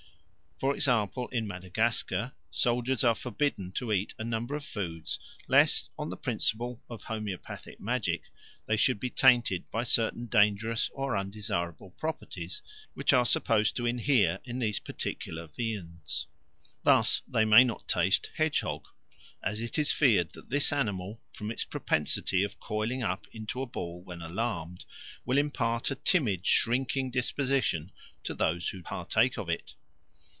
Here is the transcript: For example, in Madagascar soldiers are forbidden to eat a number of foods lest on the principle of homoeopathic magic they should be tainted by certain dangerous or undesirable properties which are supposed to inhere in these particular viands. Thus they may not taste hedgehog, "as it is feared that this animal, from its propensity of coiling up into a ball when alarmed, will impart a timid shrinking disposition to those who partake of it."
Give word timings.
For 0.59 0.75
example, 0.75 1.27
in 1.29 1.47
Madagascar 1.47 2.33
soldiers 2.51 3.03
are 3.03 3.15
forbidden 3.15 3.71
to 3.71 3.91
eat 3.91 4.13
a 4.19 4.23
number 4.23 4.53
of 4.53 4.63
foods 4.63 5.17
lest 5.47 5.89
on 5.97 6.11
the 6.11 6.15
principle 6.17 6.83
of 6.87 7.01
homoeopathic 7.01 7.79
magic 7.79 8.21
they 8.67 8.77
should 8.77 8.99
be 8.99 9.09
tainted 9.09 9.63
by 9.71 9.81
certain 9.81 10.27
dangerous 10.27 10.91
or 10.93 11.17
undesirable 11.17 11.89
properties 11.97 12.61
which 12.93 13.11
are 13.11 13.25
supposed 13.25 13.75
to 13.75 13.87
inhere 13.87 14.39
in 14.45 14.59
these 14.59 14.77
particular 14.77 15.47
viands. 15.47 16.27
Thus 16.83 17.23
they 17.27 17.43
may 17.43 17.63
not 17.63 17.87
taste 17.87 18.29
hedgehog, 18.35 18.85
"as 19.41 19.59
it 19.61 19.79
is 19.79 19.91
feared 19.91 20.33
that 20.33 20.51
this 20.51 20.71
animal, 20.71 21.23
from 21.33 21.49
its 21.49 21.63
propensity 21.63 22.43
of 22.43 22.59
coiling 22.59 23.01
up 23.01 23.25
into 23.33 23.63
a 23.63 23.65
ball 23.65 24.03
when 24.03 24.21
alarmed, 24.21 24.85
will 25.25 25.39
impart 25.39 25.89
a 25.89 25.95
timid 25.95 26.45
shrinking 26.45 27.09
disposition 27.09 27.91
to 28.23 28.35
those 28.35 28.69
who 28.69 28.83
partake 28.83 29.39
of 29.39 29.49
it." 29.49 29.73